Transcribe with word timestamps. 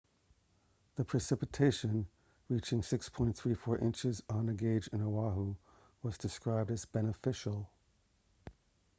the 0.95 1.05
precipitation 1.05 2.07
reaching 2.49 2.81
6.34 2.81 3.83
inches 3.83 4.23
at 4.31 4.49
a 4.49 4.53
gauge 4.53 4.89
on 4.93 5.03
oahu 5.03 5.53
was 6.01 6.17
described 6.17 6.71
as 6.71 6.85
beneficial 6.85 7.69